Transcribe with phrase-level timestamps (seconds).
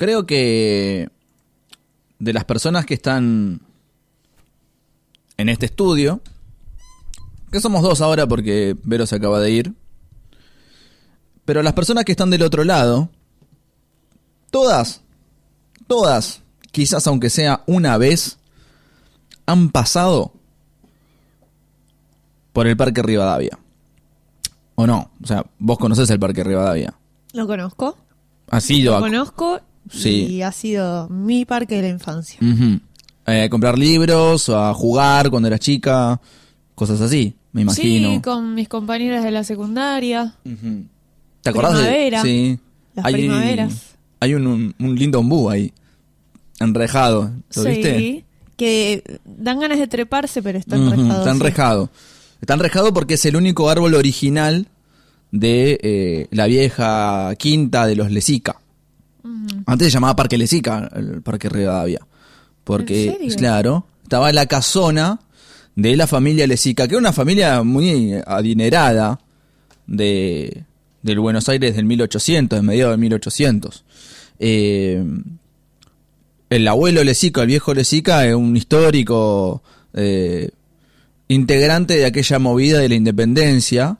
[0.00, 1.10] creo que
[2.18, 3.60] de las personas que están
[5.36, 6.22] en este estudio,
[7.52, 9.74] que somos dos ahora porque Vero se acaba de ir,
[11.44, 13.10] pero las personas que están del otro lado,
[14.50, 15.02] todas,
[15.86, 16.40] todas,
[16.72, 18.38] quizás aunque sea una vez,
[19.44, 20.32] han pasado
[22.54, 23.58] por el Parque Rivadavia.
[24.76, 25.10] ¿O no?
[25.22, 26.94] O sea, vos conocés el Parque Rivadavia.
[27.34, 27.98] Lo conozco.
[28.48, 30.26] Ha sido Lo a, conozco Sí.
[30.26, 32.38] y ha sido mi parque de la infancia.
[33.26, 36.20] Eh, a comprar libros, a jugar cuando eras chica,
[36.74, 38.14] cosas así, me imagino.
[38.14, 40.34] Sí, con mis compañeras de la secundaria.
[40.44, 40.84] Ujú.
[41.42, 42.22] ¿Te acordás Primavera.
[42.22, 42.58] de Sí.
[42.94, 43.72] Las primaveras.
[44.20, 45.72] Hay un, un, un lindo ombú ahí,
[46.58, 48.24] enrejado, ¿lo sí, viste?
[48.56, 51.08] que dan ganas de treparse, pero está enrejado.
[51.20, 51.30] Está sí.
[51.30, 51.90] enrejado.
[52.42, 54.66] Está enrejado porque es el único árbol original
[55.30, 58.56] de eh, la vieja quinta de los Lesica.
[59.66, 62.00] Antes se llamaba Parque Lesica, el Parque Rivadavia.
[62.64, 63.36] Porque, ¿En serio?
[63.36, 65.20] claro, estaba la casona
[65.76, 69.20] de la familia Lesica, que era una familia muy adinerada
[69.86, 70.64] de,
[71.02, 73.84] del Buenos Aires del 1800, de mediados del 1800.
[74.38, 75.04] Eh,
[76.50, 79.62] el abuelo Lesica, el viejo Lesica, es un histórico
[79.94, 80.50] eh,
[81.28, 83.98] integrante de aquella movida de la independencia,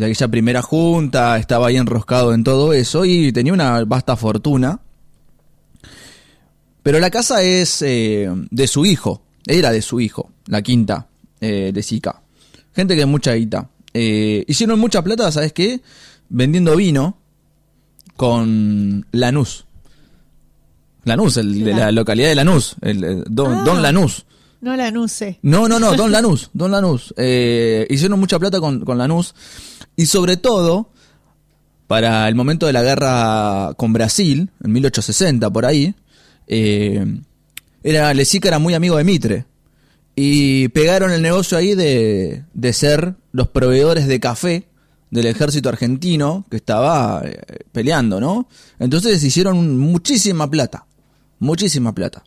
[0.00, 4.80] de aquella primera junta, estaba ahí enroscado en todo eso y tenía una vasta fortuna.
[6.82, 11.06] Pero la casa es eh, de su hijo, era de su hijo, la quinta
[11.40, 12.20] eh, de Sica.
[12.74, 13.68] Gente que es mucha guita.
[13.94, 15.80] Eh, hicieron mucha plata, ¿sabes qué?
[16.28, 17.16] Vendiendo vino
[18.16, 19.64] con Lanús.
[21.04, 23.62] Lanús, el de la localidad de Lanús, el, eh, don, Ah.
[23.64, 24.26] don Lanús.
[24.60, 25.38] No la anuse.
[25.42, 27.12] No, no, no, Don Lanús, Don Lanús.
[27.18, 29.34] Eh, hicieron mucha plata con, con Lanús.
[29.96, 30.90] Y sobre todo,
[31.86, 35.94] para el momento de la guerra con Brasil, en 1860, por ahí,
[36.46, 37.04] eh,
[37.82, 39.46] era, Lesica era muy amigo de Mitre.
[40.16, 44.68] Y pegaron el negocio ahí de, de ser los proveedores de café
[45.10, 47.40] del ejército argentino que estaba eh,
[47.70, 48.48] peleando, ¿no?
[48.78, 50.86] Entonces hicieron muchísima plata,
[51.38, 52.24] muchísima plata.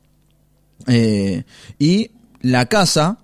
[0.87, 1.43] Eh,
[1.79, 2.11] y
[2.41, 3.19] la casa,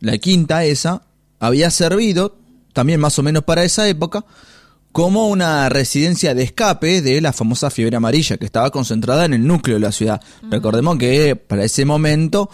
[0.00, 1.02] la quinta esa,
[1.38, 2.38] había servido,
[2.74, 4.26] también más o menos para esa época,
[4.92, 9.46] como una residencia de escape de la famosa fiebre amarilla, que estaba concentrada en el
[9.46, 10.20] núcleo de la ciudad.
[10.50, 12.50] Recordemos que para ese momento,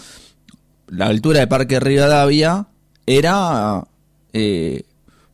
[0.86, 2.68] la altura de Parque Rivadavia
[3.04, 3.84] era
[4.32, 4.84] eh,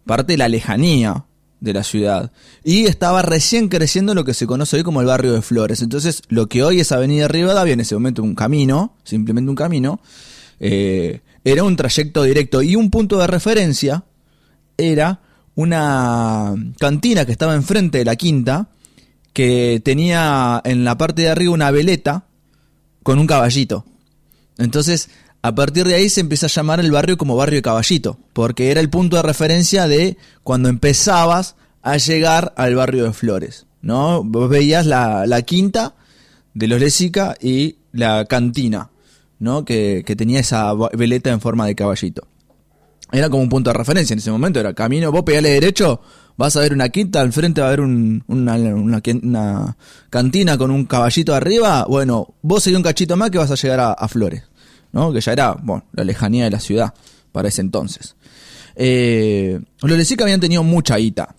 [0.05, 1.27] parte de la lejanía
[1.61, 2.33] de la ciudad.
[2.65, 5.83] Y estaba recién creciendo lo que se conoce hoy como el barrio de Flores.
[5.83, 10.01] Entonces, lo que hoy es Avenida Rivadavia, en ese momento un camino, simplemente un camino,
[10.59, 12.63] eh, era un trayecto directo.
[12.63, 14.05] Y un punto de referencia
[14.77, 15.21] era
[15.55, 18.69] una cantina que estaba enfrente de la quinta,
[19.33, 22.27] que tenía en la parte de arriba una veleta
[23.03, 23.85] con un caballito.
[24.59, 25.11] Entonces,
[25.43, 28.71] a partir de ahí se empieza a llamar el barrio como barrio de caballito, porque
[28.71, 34.25] era el punto de referencia de cuando empezabas a llegar al barrio de Flores, ¿no?
[34.25, 35.95] Vos veías la, la quinta
[36.53, 38.91] de los Lesica y la cantina,
[39.39, 39.65] ¿no?
[39.65, 42.27] Que, que tenía esa veleta en forma de caballito.
[43.13, 46.01] Era como un punto de referencia en ese momento, era camino, vos pegale derecho,
[46.37, 49.77] vas a ver una quinta, al frente va a haber un- una,
[50.11, 53.95] cantina con un caballito arriba, bueno, vos seguís un cachito más que vas a llegar
[53.97, 54.43] a, Flores,
[54.93, 55.13] ¿no?
[55.13, 56.93] Que ya era, bueno, la lejanía de la ciudad
[57.31, 58.17] para ese entonces.
[58.75, 61.35] Eh, los Lesica habían tenido mucha guita,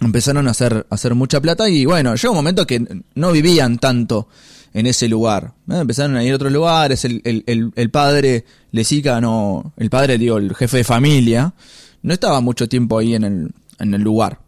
[0.00, 2.84] empezaron a hacer, a hacer mucha plata y bueno, llegó un momento que
[3.14, 4.28] no vivían tanto
[4.74, 5.54] en ese lugar.
[5.70, 5.78] ¿eh?
[5.78, 10.18] Empezaron a ir a otros lugares, el, el, el, el padre Lesica no, el padre,
[10.18, 11.54] digo, el jefe de familia,
[12.02, 14.40] no estaba mucho tiempo ahí en el, en el lugar.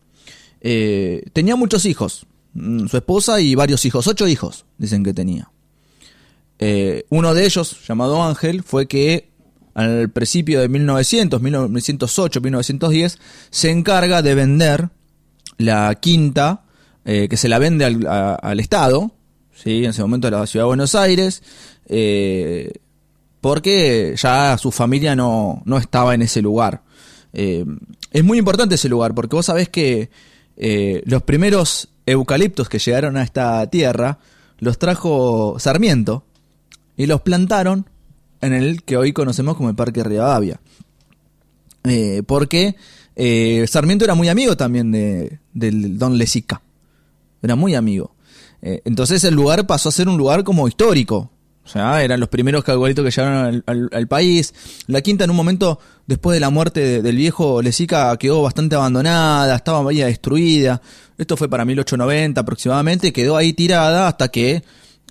[0.61, 5.51] Eh, tenía muchos hijos, mm, su esposa y varios hijos, ocho hijos, dicen que tenía.
[6.59, 9.29] Eh, uno de ellos, llamado Ángel, fue que
[9.75, 13.19] al principio de 1900, 1908, 1910,
[13.51, 14.89] se encarga de vender
[15.59, 16.65] la quinta,
[17.05, 19.13] eh, que se la vende al, al Estado,
[19.55, 19.85] ¿sí?
[19.85, 21.43] en ese momento era la ciudad de Buenos Aires,
[21.87, 22.73] eh,
[23.41, 26.83] porque ya su familia no, no estaba en ese lugar.
[27.33, 27.65] Eh,
[28.11, 30.11] es muy importante ese lugar, porque vos sabés que
[30.57, 34.19] eh, los primeros eucaliptos que llegaron a esta tierra
[34.59, 36.25] los trajo Sarmiento
[36.97, 37.89] y los plantaron
[38.41, 40.61] en el que hoy conocemos como el Parque Rivadavia.
[42.27, 42.77] Porque
[43.67, 46.63] Sarmiento era muy amigo también de, del Don Lesica.
[47.43, 48.14] Era muy amigo.
[48.67, 51.31] Eh, entonces el lugar pasó a ser un lugar como histórico
[51.67, 54.55] O sea, eran los primeros cagualitos que llegaron al, país.
[54.87, 58.75] La quinta en un momento, después de la muerte de- del viejo Lezica, quedó bastante
[58.75, 60.81] abandonada, estaba media destruida.
[61.19, 64.63] Esto fue para 1890 aproximadamente, quedó ahí tirada hasta que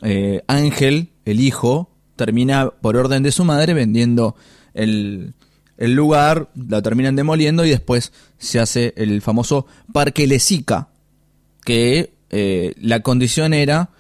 [0.02, 4.36] eh, Ángel, el hijo, termina por orden de su madre vendiendo
[4.74, 5.34] el,
[5.78, 10.90] el lugar, la terminan demoliendo y después se hace el famoso Parque Lezica,
[11.66, 13.92] que eh, la condición era,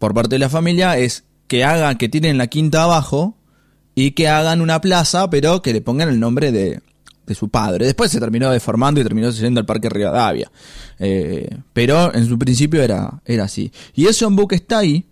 [0.00, 3.36] por parte de la familia, es que hagan, que tienen la quinta abajo
[3.94, 6.80] y que hagan una plaza, pero que le pongan el nombre de,
[7.26, 7.86] de su padre.
[7.86, 10.50] Después se terminó deformando y terminó siendo el Parque Rivadavia.
[10.98, 13.70] Eh, pero en su principio era, era así.
[13.94, 15.04] Y ese book está ahí,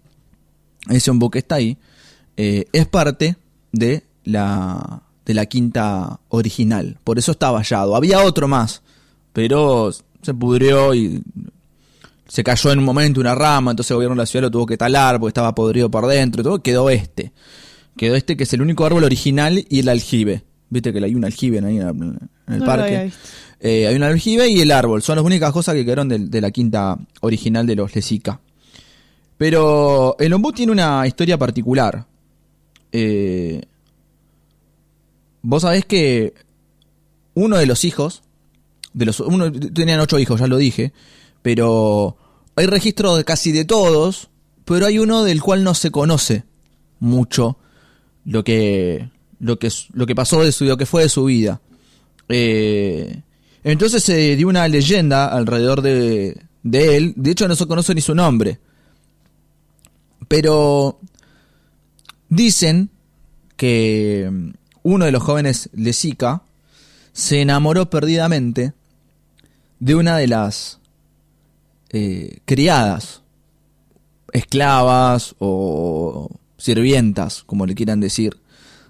[0.88, 1.78] ese book está ahí,
[2.36, 3.36] eh, es parte
[3.70, 6.98] de la, de la quinta original.
[7.04, 7.94] Por eso está vallado.
[7.94, 8.82] Había otro más,
[9.32, 11.22] pero se pudrió y
[12.28, 14.66] se cayó en un momento una rama, entonces el gobierno de la ciudad lo tuvo
[14.66, 17.32] que talar porque estaba podrido por dentro y todo, quedó este.
[17.96, 20.44] Quedó este que es el único árbol original y el aljibe.
[20.70, 23.10] Viste que hay un aljibe ahí en, el- No parque.
[23.60, 25.02] Eh, hay un aljibe y el árbol.
[25.02, 28.40] Son las únicas cosas que quedaron de, de la quinta original de los Lezica.
[29.36, 32.06] Pero el ombú tiene una historia particular.
[32.92, 33.62] Eh,
[35.42, 36.34] vos sabés que
[37.34, 38.22] uno de los hijos,
[38.92, 40.92] de los, uno, tenían ocho hijos, ya lo dije,
[41.48, 42.14] pero
[42.56, 44.28] hay registro de casi de todos,
[44.66, 46.44] pero hay uno del cual no se conoce
[47.00, 47.56] mucho
[48.26, 49.08] lo que,
[49.40, 51.62] lo que, lo que pasó de su, lo que fue de su vida.
[52.28, 53.22] Eh,
[53.64, 58.02] entonces se dio una leyenda alrededor de, de él, de hecho no se conoce ni
[58.02, 58.60] su nombre,
[60.28, 61.00] pero
[62.28, 62.90] dicen
[63.56, 64.30] que
[64.82, 66.42] uno de los jóvenes Lezica
[67.14, 68.74] se enamoró perdidamente
[69.80, 70.78] de una de las
[71.90, 73.22] eh, criadas,
[74.32, 78.36] esclavas o sirvientas, como le quieran decir,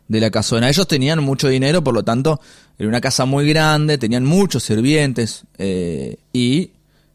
[0.09, 0.69] de la casona.
[0.69, 2.41] Ellos tenían mucho dinero, por lo tanto,
[2.79, 6.73] era una casa muy grande, tenían muchos sirvientes eh, y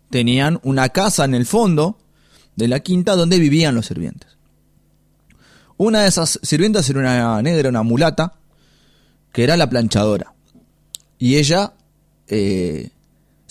[0.09, 1.97] tenían una casa en el fondo
[2.55, 4.29] de la quinta donde vivían los sirvientes.
[5.77, 8.33] Una de esas sirvientas era una negra, una mulata,
[9.31, 10.33] que era la planchadora.
[11.17, 11.73] Y ella
[12.27, 12.89] eh,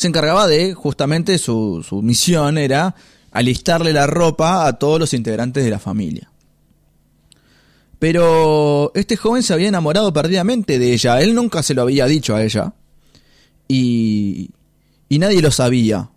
[0.03, 2.95] se encargaba de, justamente su, misión era
[3.31, 6.31] alistarle la ropa a todos los integrantes de la familia.
[8.01, 11.21] Pero este joven se había enamorado perdidamente de ella.
[11.21, 12.75] Él nunca se lo había dicho a ella.
[13.69, 14.51] Y,
[15.09, 16.11] y nadie lo sabía.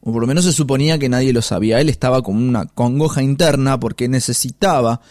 [0.00, 1.78] O por lo menos se suponía que nadie lo sabía.
[1.78, 5.02] Él estaba con una congoja interna porque necesitaba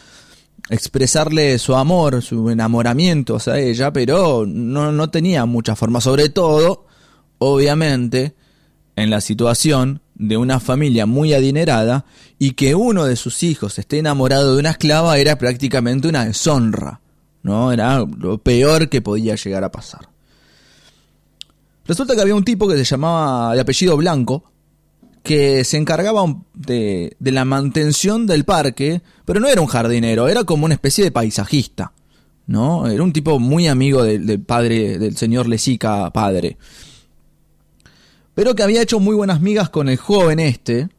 [0.72, 6.01] expresarle su amor, su enamoramiento hacia ella, pero no, no tenía mucha forma.
[6.01, 6.85] Sobre todo,
[7.40, 8.36] obviamente,
[8.96, 12.06] en la situación de una familia muy adinerada
[12.40, 17.02] y que uno de sus hijos esté enamorado de una esclava era prácticamente una deshonra,
[17.44, 17.72] ¿no?
[17.72, 20.10] Era lo peor que podía llegar a pasar.
[21.86, 24.44] Resulta que había un tipo que se llamaba de apellido Blanco,
[25.22, 26.24] que se encargaba
[26.54, 31.12] de, la mantención del parque, pero no era un jardinero, era como una especie de
[31.12, 31.94] paisajista,
[32.48, 32.88] ¿no?
[32.88, 36.58] Era un tipo muy amigo del, del padre, del señor Lezica padre
[38.36, 40.90] pero que había hecho muy buenas migas con el joven este.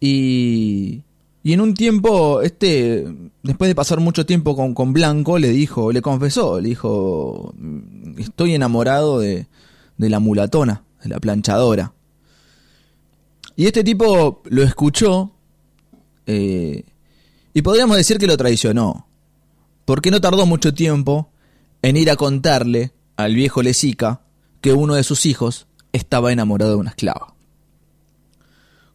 [0.00, 1.02] Y,
[1.42, 3.06] y en un tiempo, este,
[3.42, 7.52] después de pasar mucho tiempo con, con Blanco, le dijo, le confesó, le dijo,
[8.16, 9.46] estoy enamorado de,
[9.98, 11.92] de la mulatona, de la planchadora.
[13.56, 15.32] Y este tipo lo escuchó
[16.26, 16.84] eh,
[17.52, 19.06] y podríamos decir que lo traicionó,
[19.84, 21.28] porque no tardó mucho tiempo
[21.82, 24.22] en ir a contarle al viejo Lezica
[24.60, 27.34] que uno de sus hijos estaba enamorado de una esclava.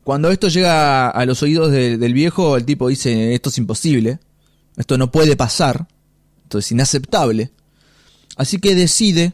[0.04, 4.20] Cuando esto llega a los oídos de- del viejo, el tipo dice, esto es imposible,
[4.78, 5.88] esto no puede pasar,
[6.44, 7.52] esto es inaceptable.
[8.36, 9.34] Así que decide,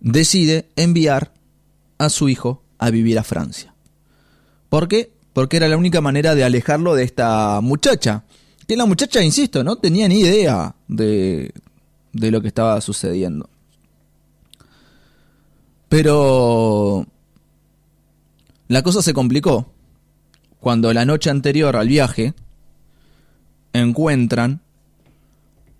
[0.00, 1.32] decide enviar
[1.98, 3.74] a su hijo a vivir a Francia.
[4.68, 5.12] ¿Por qué?
[5.32, 8.24] Porque era la única manera de alejarlo de esta muchacha.
[8.66, 11.52] Que la muchacha, insisto, no tenía ni idea de,
[12.12, 13.48] de lo que estaba sucediendo.
[15.88, 17.06] Pero
[18.68, 19.72] la cosa se complicó
[20.60, 22.34] cuando la noche anterior al viaje
[23.72, 24.60] encuentran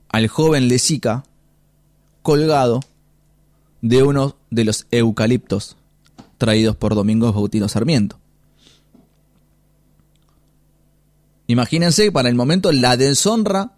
[0.08, 1.24] al joven Lezica
[2.22, 2.80] colgado
[3.82, 5.76] de uno de los eucaliptos
[6.38, 8.18] traídos por Domingo Bautino Sarmiento.
[11.46, 13.75] Imagínense para el momento la deshonra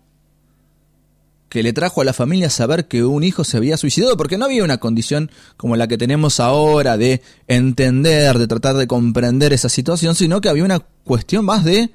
[1.49, 4.45] que le trajo a la familia saber que un hijo se había suicidado, porque no
[4.45, 9.69] había una condición como la que tenemos ahora de entender, de tratar de comprender esa
[9.69, 11.91] situación, sino que había una cuestión más de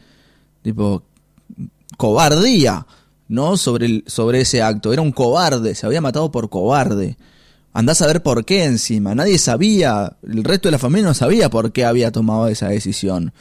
[0.64, 1.04] Tipo,
[1.98, 2.88] cobardía,
[3.28, 3.58] ¿no?
[3.58, 4.94] Sobre, el, sobre ese acto.
[4.94, 7.18] Era un cobarde, se había matado por cobarde.
[7.74, 9.14] Andás a ver por qué encima.
[9.14, 13.34] Nadie sabía, el resto de la familia no sabía por qué había tomado esa decisión.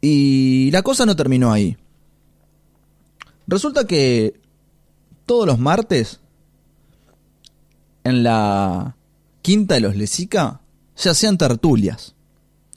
[0.00, 1.76] Y la cosa no terminó ahí.
[3.50, 4.40] Resulta que
[5.26, 6.20] todos los martes,
[8.04, 8.94] en la
[9.42, 10.60] quinta de los Lesica,
[10.94, 12.14] se hacían tertulias.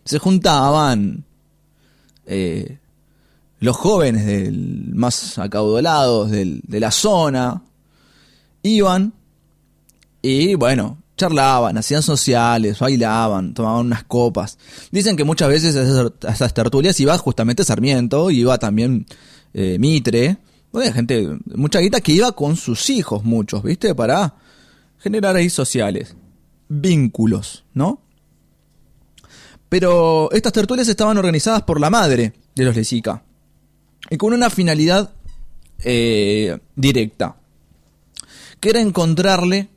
[0.04, 1.26] Se juntaban
[2.26, 2.80] eh,
[3.60, 7.62] los jóvenes del, más acaudalados de la zona,
[8.64, 9.14] iban
[10.24, 14.58] y bueno, charlaban, hacían sociales, bailaban, tomaban unas copas.
[14.92, 19.06] Dicen que muchas veces a esas tertulias iba justamente Sarmiento, iba también
[19.54, 20.40] eh, Mitre,
[20.74, 21.38] bueno, gente,
[22.04, 23.94] que iba con sus hijos, muchos, ¿viste?
[23.94, 24.34] Para
[24.98, 26.16] generar ahí sociales,
[26.68, 28.02] vínculos, ¿no?
[29.70, 33.24] Pero estas tertulias estaban organizadas por la madre de los Lesica
[34.10, 35.14] y con una finalidad
[35.84, 37.36] eh, directa,
[38.60, 39.70] que era encontrarle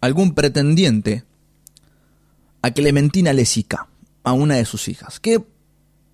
[0.00, 1.24] algún pretendiente
[2.62, 3.86] a Clementina Lesica,
[4.24, 5.44] a una de sus hijas, que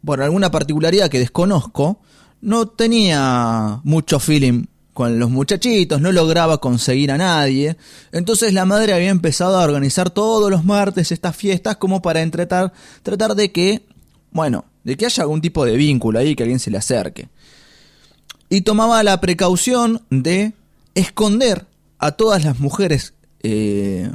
[0.05, 2.01] por alguna particularidad que desconozco,
[2.41, 4.65] no tenía mucho feeling
[4.99, 7.77] con los muchachitos, no lograba conseguir a nadie.
[8.11, 12.73] Entonces la madre había empezado a organizar todos los martes estas fiestas como para entretar,
[13.05, 13.87] tratar de que,
[14.33, 17.29] bueno, de que haya algún tipo de vínculo ahí, que alguien se le acerque.
[18.49, 20.53] Y tomaba la precaución de
[20.95, 21.67] esconder
[21.99, 24.11] a todas las mujeres eh,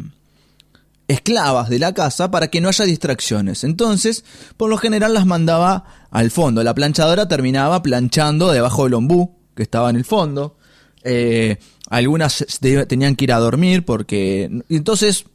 [1.08, 3.64] esclavas de la casa para que no haya distracciones.
[3.64, 4.24] Entonces,
[4.58, 6.64] por lo general las mandaba al fondo.
[6.64, 10.58] La planchadora terminaba planchando debajo del ombú que estaba en el fondo.
[11.04, 11.58] Eh,
[11.90, 12.46] algunas
[12.88, 14.64] tenían que ir a dormir porque...
[14.70, 15.26] Entonces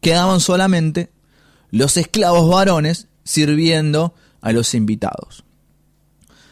[0.00, 1.10] quedaban solamente
[1.70, 5.44] los esclavos varones sirviendo a los invitados.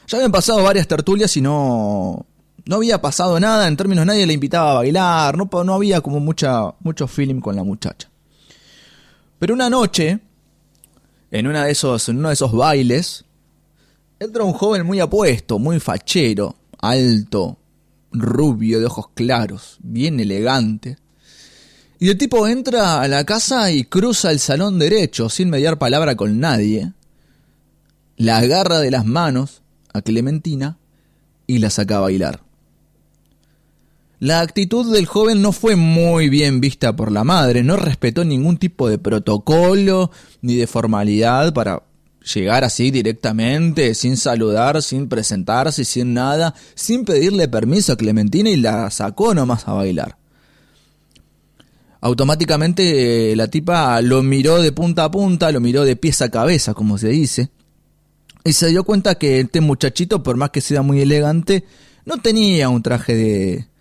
[0.09, 2.27] Ya habían pasado varias tertulias y no,
[2.65, 6.19] no había pasado nada, en términos nadie le invitaba a bailar, no, no había como
[6.19, 8.12] mucha, mucho feeling con la muchacha.
[9.43, 10.21] Pero una noche,
[11.33, 13.25] en, una de esos, uno de esos bailes,
[14.21, 17.59] entra un joven muy apuesto, muy fachero, alto,
[18.13, 20.97] rubio, de ojos claros, bien elegante.
[21.99, 26.15] Y el tipo entra a la casa y cruza el salón derecho sin mediar palabra
[26.15, 26.93] con nadie.
[28.17, 30.79] La agarra de las manos a Clementina
[31.49, 32.45] y la saca a bailar.
[34.23, 38.57] La actitud del joven no fue muy bien vista por la madre, no respetó ningún
[38.57, 40.13] tipo de protocolo
[40.43, 41.83] ni de formalidad para
[42.33, 48.59] llegar así directamente, sin saludar, sin presentarse, sin nada, sin pedirle permiso a Clementina y
[48.59, 50.17] la sacó nomás a bailar.
[52.01, 56.31] Automáticamente eh, la tipa lo miró de punta a punta, lo miró de pies a
[56.31, 57.51] cabeza, como se dice,
[58.45, 61.65] y se dio cuenta que este muchachito, por más que sea muy elegante,
[62.05, 63.72] no tenía un traje de,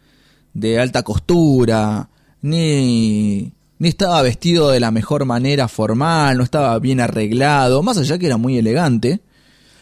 [0.54, 2.10] de alta costura,
[2.42, 8.18] ni, ni estaba vestido de la mejor manera formal, no estaba bien arreglado, más allá
[8.18, 9.22] que era muy elegante.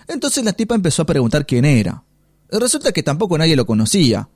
[0.07, 2.03] Entonces la tipa empezó a preguntar quién era.
[2.51, 4.27] Resulta que tampoco nadie lo conocía.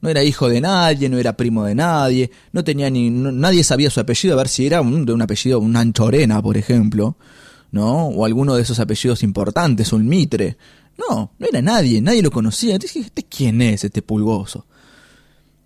[0.00, 3.90] No era hijo de nadie, no era primo de nadie, no tenía ni nadie sabía
[3.90, 7.16] su apellido, a ver si era un, de un apellido, un Anchorena, por ejemplo,
[7.70, 8.06] ¿no?
[8.06, 10.56] O alguno de esos apellidos importantes, un Mitre.
[10.98, 12.74] No, no era nadie, nadie lo conocía.
[12.74, 14.66] Entonces, ¿este quién es este pulgoso?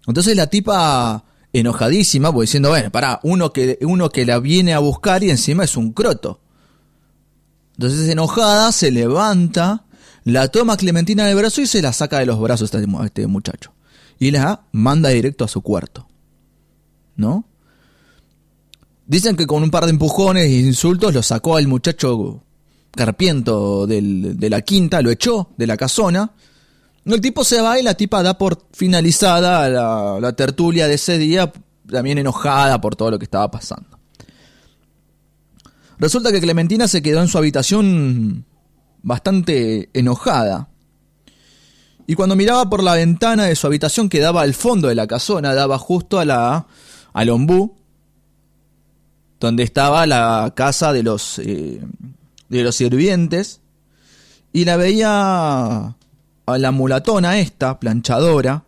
[0.06, 4.80] Entonces la tipa enojadísima, pues diciendo, bueno, para uno que, uno que la viene a
[4.80, 6.40] buscar y encima es un croto.
[7.76, 9.84] Entonces enojada se levanta,
[10.24, 13.72] la toma Clementina del brazo y se la saca de los brazos este, este muchacho.
[14.18, 16.06] Y la manda directo a su cuarto.
[17.16, 17.46] ¿No?
[19.06, 22.42] Dicen que con un par de empujones e insultos lo sacó al muchacho
[22.90, 26.32] carpiento de la quinta, lo echó de la casona
[27.12, 29.68] el tipo se va y la tipa da por finalizada
[30.20, 31.52] la, tertulia de ese día,
[31.90, 33.98] también enojada por todo lo que estaba pasando.
[35.98, 38.46] Resulta que Clementina se quedó en su habitación
[39.02, 40.68] bastante enojada.
[42.06, 45.06] Y cuando miraba por la ventana de su habitación que daba al fondo de la
[45.06, 46.66] casona, daba justo a la
[47.12, 47.76] al ombú,
[49.40, 51.80] donde estaba la casa de los eh,
[52.48, 53.60] de los sirvientes,
[54.52, 55.96] y la veía
[56.46, 58.64] a la mulatona esta, planchadora,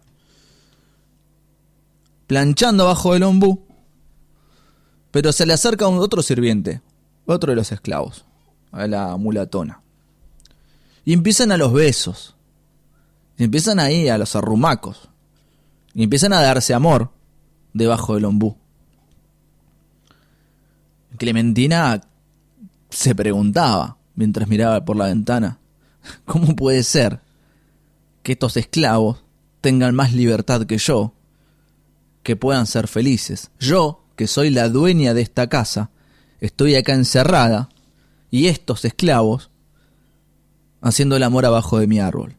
[2.26, 3.64] planchando abajo del ombú,
[5.11, 6.80] pero se le acerca otro sirviente,
[7.26, 8.25] otro de los esclavos,
[8.73, 9.80] a la mulatona.
[11.04, 12.35] Y empiezan a los besos,
[13.38, 15.09] y empiezan ahí a los arrumacos,
[15.95, 17.11] y empiezan a darse amor
[17.73, 18.56] debajo del ombú.
[21.18, 22.02] Clementina
[22.90, 25.59] se preguntaba mientras miraba por la ventana,
[26.25, 27.25] ¿cómo puede ser
[28.26, 29.23] que estos esclavos
[29.61, 31.14] tengan más libertad que yo,
[32.25, 33.52] que puedan ser felices?
[33.61, 35.90] Yo, que soy la dueña de esta casa,
[36.40, 37.68] estoy acá encerrada,
[38.33, 39.52] y estos esclavos
[40.80, 42.35] haciendo el amor abajo de mi árbol.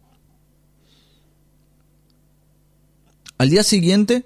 [3.37, 4.25] Al día siguiente,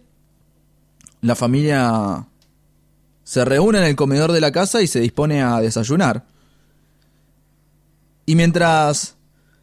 [1.22, 2.26] la familia
[3.24, 6.26] se reúne en el comedor de la casa y se dispone a desayunar.
[8.26, 9.16] Y mientras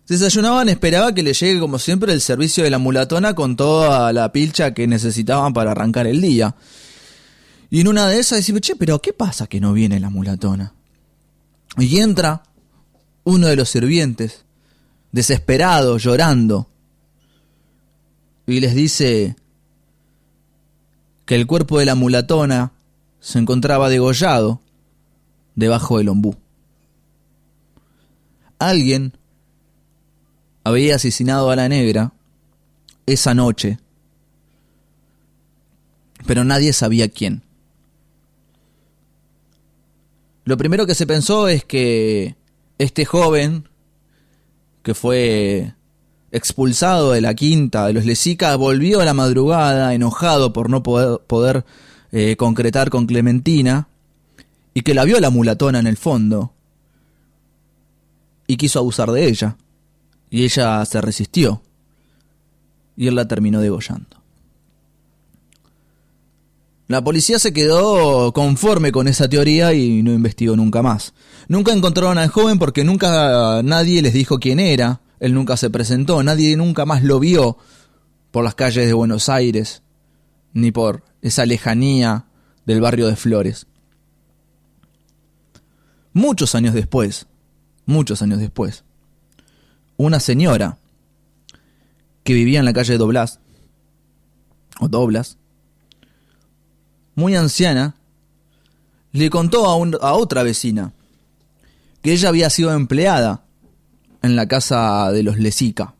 [0.08, 4.32] desayunaban esperaba que le llegue como siempre el servicio de la mulatona con toda la
[4.32, 6.56] pilcha que necesitaban para arrancar el día.
[7.68, 10.72] Y en una de esas decía, che, pero ¿qué pasa que no viene la mulatona?
[11.76, 12.42] Y entra
[13.24, 14.46] uno de los sirvientes,
[15.12, 16.70] desesperado, llorando,
[18.46, 19.36] y les dice
[21.26, 22.72] que el cuerpo de la mulatona
[23.20, 24.62] se encontraba degollado
[25.54, 26.34] debajo del ombú.
[28.58, 29.17] Alguien
[30.68, 32.12] había asesinado a la negra
[33.06, 33.78] esa noche,
[36.26, 37.42] pero nadie sabía quién.
[40.44, 42.36] Lo primero que se pensó es que
[42.78, 43.68] este joven,
[44.82, 45.74] que fue
[46.32, 51.20] expulsado de la quinta de los Lesica, volvió a la madrugada enojado por no poder,
[51.26, 51.64] poder
[52.12, 53.88] eh, concretar con Clementina
[54.74, 56.52] y que la vio la mulatona en el fondo
[58.46, 59.56] y quiso abusar de ella
[60.30, 61.62] y ella se resistió
[62.96, 64.18] y él la terminó degollando.
[66.88, 71.12] La policía se quedó conforme con esa teoría y no investigó nunca más.
[71.46, 76.22] Nunca encontraron al joven porque nunca nadie les dijo quién era, él nunca se presentó,
[76.22, 77.58] nadie nunca más lo vio
[78.30, 79.82] por las calles de Buenos Aires,
[80.54, 82.26] ni por esa lejanía
[82.64, 83.66] del barrio de Flores.
[86.12, 87.26] Muchos años después,
[87.84, 88.84] muchos años después,
[89.98, 90.78] una señora
[92.24, 93.40] que vivía en la calle de Doblas,
[94.80, 95.36] o Doblas,
[97.14, 97.96] muy anciana,
[99.12, 100.92] le contó a, a otra vecina
[102.00, 103.44] que ella había sido empleada
[104.22, 105.94] en la casa de los Lesica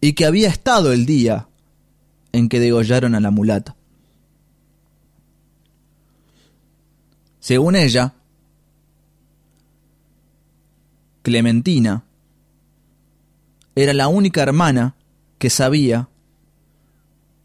[0.00, 1.48] y que había estado el día
[2.32, 3.74] en que degollaron a la mulata.
[7.40, 8.14] Según ella,
[11.24, 12.04] Clementina
[13.74, 14.94] era la única hermana
[15.38, 16.10] que sabía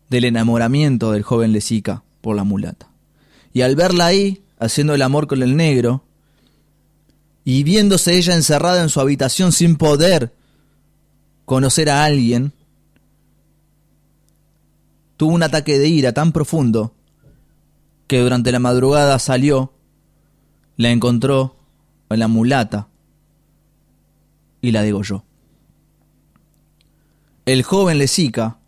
[0.10, 2.90] del enamoramiento del joven Lesica por la mulata.
[3.54, 6.04] Y al verla ahí, haciendo el amor con el negro,
[7.46, 10.34] y viéndose ella encerrada en su habitación sin poder
[11.46, 12.52] conocer a alguien,
[15.16, 16.94] tuvo un ataque de ira tan profundo
[18.08, 19.72] que durante la madrugada salió,
[20.76, 21.56] la encontró
[22.10, 22.89] en la mulata
[24.62, 25.24] y la degolló.
[27.46, 28.60] El joven Lesica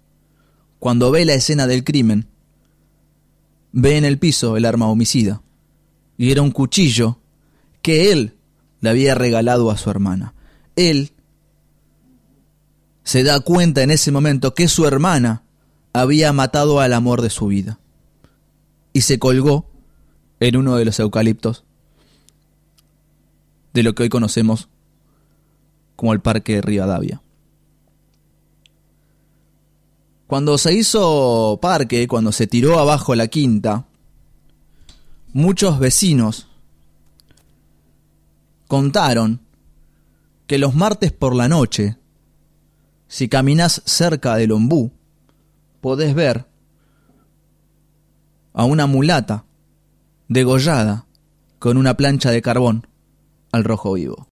[0.81, 2.25] cuando ve la escena del crimen,
[3.71, 5.43] ve en el piso el arma homicida.
[6.17, 7.19] Y era un cuchillo
[7.83, 8.35] que él
[8.79, 10.33] le había regalado a su hermana.
[10.75, 11.11] Él
[13.03, 15.43] se da cuenta en ese momento que su hermana
[15.93, 17.79] había matado al amor de su vida.
[18.91, 19.69] Y se colgó
[20.39, 21.63] en uno de los eucaliptos
[23.73, 24.67] de lo que hoy conocemos
[26.01, 27.21] como el Parque de Rivadavia.
[30.25, 33.85] Cuando se hizo parque, cuando se tiró abajo la quinta,
[35.31, 36.47] muchos vecinos
[38.67, 39.41] contaron
[40.47, 41.97] que los martes por la noche,
[43.07, 44.91] si caminas cerca del ombú,
[45.81, 46.47] podés ver
[48.53, 49.45] a una mulata
[50.29, 51.05] degollada
[51.59, 52.87] con una plancha de carbón
[53.51, 54.29] al rojo vivo.